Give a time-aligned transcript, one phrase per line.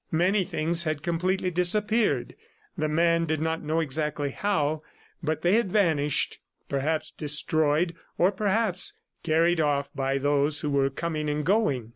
[0.13, 2.33] Many things had completely disappeared;
[2.75, 4.81] the man did not know exactly how,
[5.21, 11.29] but they had vanished perhaps destroyed, or perhaps carried off by those who were coming
[11.29, 11.89] and going.